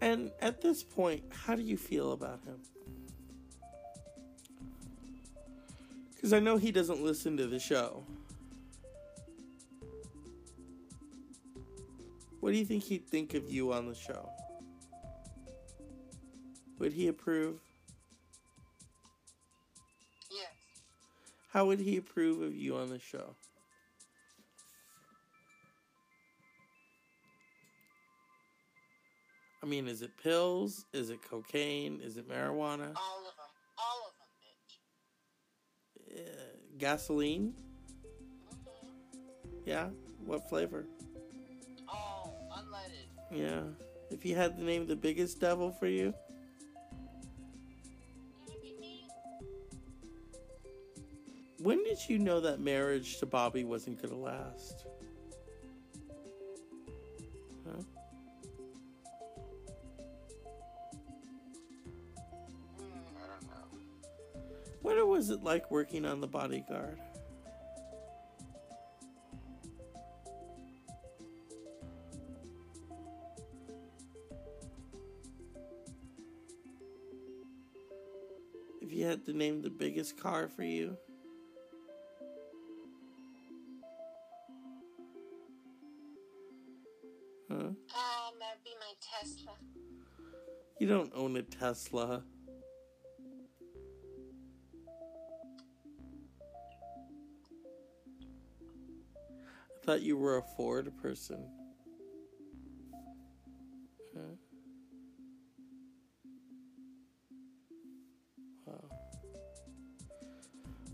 [0.00, 2.60] And at this point, how do you feel about him?
[6.14, 8.04] Because I know he doesn't listen to the show.
[12.42, 14.28] What do you think he'd think of you on the show?
[16.80, 17.60] Would he approve?
[20.28, 20.50] Yes.
[21.52, 23.36] How would he approve of you on the show?
[29.62, 30.84] I mean, is it pills?
[30.92, 32.00] Is it cocaine?
[32.02, 32.92] Is it marijuana?
[32.96, 33.52] All of them.
[33.78, 34.26] All of them,
[36.18, 36.18] bitch.
[36.18, 37.54] Uh, gasoline?
[38.66, 38.88] hmm
[39.64, 39.90] Yeah.
[40.24, 40.86] What flavor?
[43.32, 43.62] Yeah.
[44.10, 46.12] If you had to name the biggest devil for you,
[51.58, 54.84] when did you know that marriage to Bobby wasn't going to last?
[57.66, 57.82] Huh?
[62.78, 63.78] Mm, I don't know.
[64.82, 66.98] What was it like working on The Bodyguard?
[79.32, 80.96] To name the biggest car for you,
[87.48, 87.56] huh?
[87.56, 87.74] Um,
[88.38, 89.54] that'd be my Tesla.
[90.78, 92.22] You don't own a Tesla.
[99.70, 101.48] I thought you were a Ford person.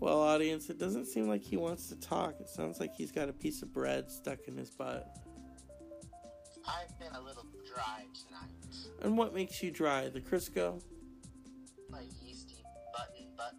[0.09, 2.33] Well, audience, it doesn't seem like he wants to talk.
[2.39, 5.07] It sounds like he's got a piece of bread stuck in his butt.
[6.67, 8.49] I've been a little dry tonight.
[9.03, 10.09] And what makes you dry?
[10.09, 10.81] The Crisco?
[11.91, 12.55] My yeasty
[12.91, 13.53] button butt.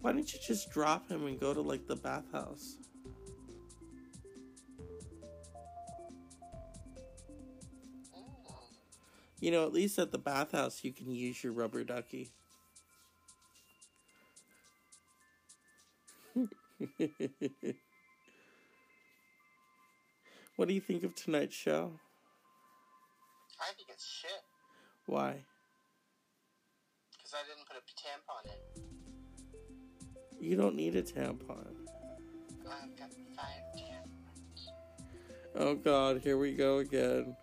[0.00, 2.78] Why don't you just drop him and go to like the bathhouse?
[9.40, 12.30] You know, at least at the bathhouse you can use your rubber ducky.
[20.56, 21.92] what do you think of tonight's show?
[23.60, 24.42] I think it's shit.
[25.06, 25.44] Why?
[27.12, 28.60] Because I didn't put a tampon in.
[30.38, 31.88] You don't need a tampon.
[32.68, 34.68] I've got five tampons.
[35.54, 37.34] Oh god, here we go again.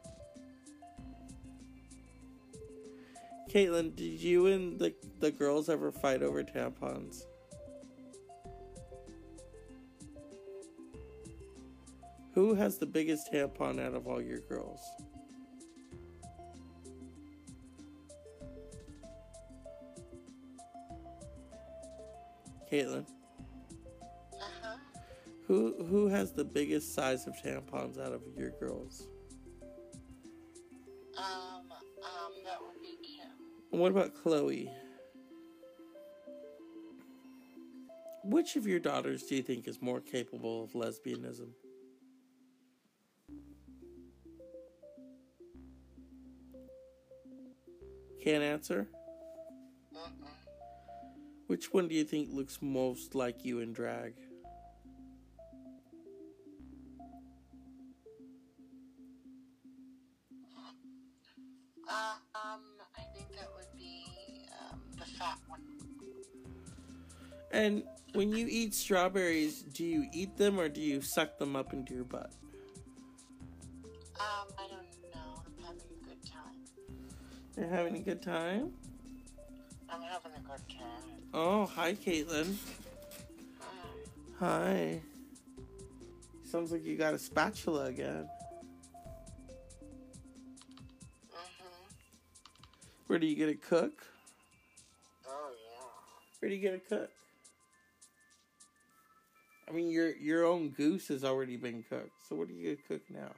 [3.50, 7.26] Caitlyn, did you and the the girls ever fight over tampons?
[12.34, 14.82] Who has the biggest tampon out of all your girls?
[22.72, 23.06] Caitlyn,
[24.34, 24.78] Uh-huh.
[25.48, 29.08] who who has the biggest size of tampons out of your girls?
[31.18, 33.80] Um, um, that would be Kim.
[33.80, 34.72] What about Chloe?
[38.24, 41.50] Which of your daughters do you think is more capable of lesbianism?
[48.24, 48.88] Can't answer?
[49.94, 50.28] Mm-mm.
[51.48, 54.14] Which one do you think looks most like you in drag?
[61.86, 62.62] Uh, um,
[62.98, 64.06] I think that would be,
[64.72, 65.60] um, the fat one.
[67.52, 71.74] And when you eat strawberries, do you eat them or do you suck them up
[71.74, 72.32] into your butt?
[77.58, 78.74] You're having a good time?
[79.88, 81.22] I'm having a good time.
[81.34, 82.46] Oh, hi, Caitlyn.
[82.46, 82.56] Mm.
[84.40, 85.02] Hi.
[86.44, 88.28] Sounds like you got a spatula again.
[91.32, 91.68] Mm-hmm.
[93.06, 94.04] Where do you get it cook?
[95.28, 95.86] Oh, yeah.
[96.40, 97.12] Where do you get it cook?
[99.68, 102.28] I I mean, your your own goose has already been cooked.
[102.30, 103.32] So what are you gonna cook now?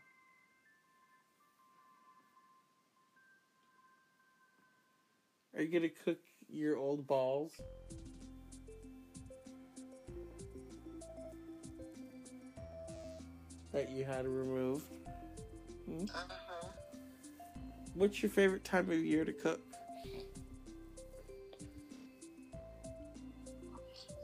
[5.55, 7.53] Are you gonna cook your old balls?
[13.71, 14.85] That you had removed.
[15.89, 16.67] Uh-huh.
[17.93, 19.61] What's your favorite time of year to cook?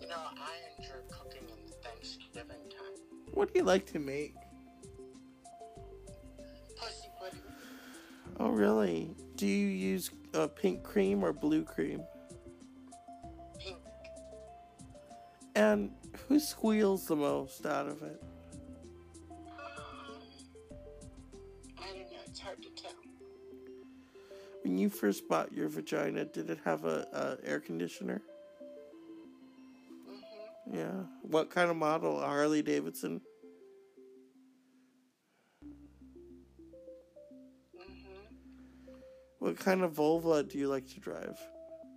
[0.01, 2.95] You know, I enjoy cooking in the Thanksgiving time.
[3.33, 4.35] What do you like to make?
[6.77, 7.39] Pussy pudding.
[8.37, 9.15] Oh, really?
[9.35, 12.03] Do you use uh, pink cream or blue cream?
[13.59, 13.77] Pink.
[15.55, 15.91] And
[16.27, 18.21] who squeals the most out of it?
[19.29, 19.37] Um,
[21.77, 22.17] I don't know.
[22.27, 22.91] It's hard to tell.
[24.63, 28.21] When you first bought your vagina, did it have a, a air conditioner?
[30.09, 30.77] Mm-hmm.
[30.77, 31.03] Yeah.
[31.23, 32.21] What kind of model?
[32.21, 33.21] A Harley Davidson?
[39.51, 41.37] What kind of Volvo do you like to drive?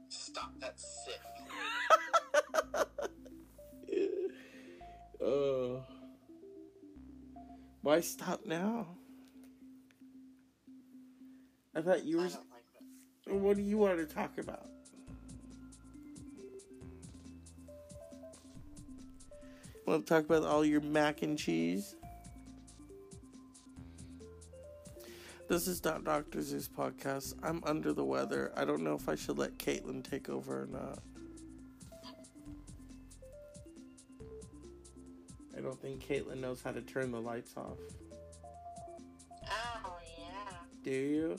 [0.09, 0.51] Stop.
[0.59, 1.21] that sick.
[5.23, 5.85] Oh.
[7.83, 8.89] Why stop now?
[11.77, 12.25] I thought you were.
[12.25, 12.33] like.
[13.29, 14.67] What do you want to talk about?
[19.87, 21.95] Want to talk about all your mac and cheese?
[25.47, 26.39] This is not Dr.
[26.39, 27.35] Seuss podcast.
[27.43, 28.51] I'm under the weather.
[28.57, 31.01] I don't know if I should let Caitlyn take over or not.
[35.57, 37.77] I don't think Caitlyn knows how to turn the lights off.
[39.47, 40.57] Oh, yeah.
[40.83, 41.37] Do you?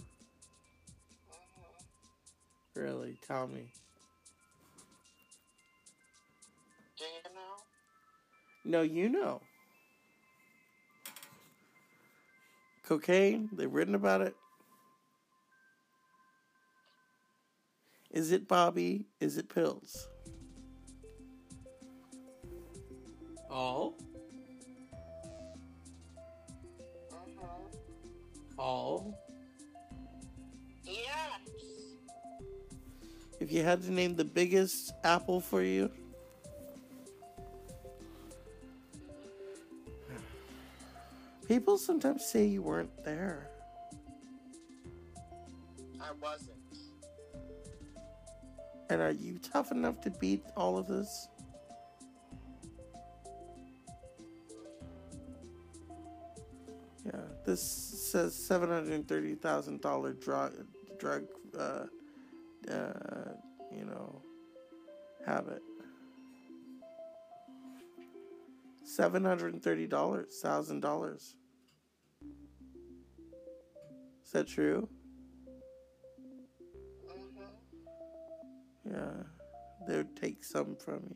[1.32, 2.80] Mm-hmm.
[2.80, 3.18] Really?
[3.28, 3.72] Tell me.
[6.97, 7.56] Do you know?
[8.66, 9.41] No, you know.
[12.86, 14.36] Cocaine, they've written about it.
[18.11, 19.07] Is it Bobby?
[19.19, 20.07] Is it pills?
[23.49, 23.95] All?
[27.11, 28.59] Mm-hmm.
[28.59, 29.19] All?
[30.83, 30.95] Yes.
[33.39, 35.89] If you had to name the biggest apple for you,
[41.47, 43.49] people sometimes say you weren't there.
[46.01, 46.51] I wasn't.
[48.89, 51.27] And are you tough enough to beat all of this?
[57.05, 57.13] Yeah,
[57.45, 60.53] this says seven hundred thirty thousand dollar drug
[60.99, 61.25] drug
[61.57, 61.85] uh,
[62.71, 63.33] uh,
[63.71, 64.21] you know
[65.25, 65.61] habit.
[68.95, 71.35] Seven hundred and thirty dollars, thousand dollars.
[74.23, 74.87] Is that true?
[77.05, 78.93] Mm-hmm.
[78.93, 79.23] Yeah,
[79.85, 81.15] they would take some from you.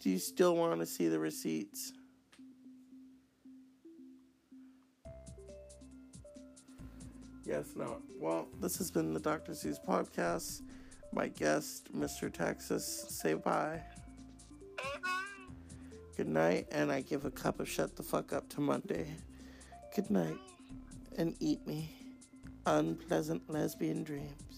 [0.00, 1.92] Do you still want to see the receipts?
[7.44, 8.02] Yes, no.
[8.18, 9.52] Well, this has been the Dr.
[9.52, 10.62] Seuss podcast.
[11.12, 12.32] My guest, Mr.
[12.32, 13.80] Texas, say bye.
[16.16, 19.08] Good night, and I give a cup of shut the fuck up to Monday.
[19.94, 20.38] Good night,
[21.18, 21.90] and eat me.
[22.66, 24.49] Unpleasant lesbian dreams.